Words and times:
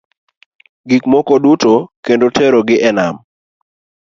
Gik 0.89 1.03
moko 1.11 1.33
duto 1.43 1.73
kendo 2.05 2.27
tero 2.35 2.59
gi 2.67 2.75
e 2.89 2.91
nam. 2.97 3.15